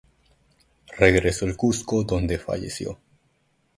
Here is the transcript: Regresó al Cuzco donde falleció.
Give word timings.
Regresó 0.97 1.45
al 1.45 1.55
Cuzco 1.55 2.03
donde 2.03 2.39
falleció. 2.39 2.97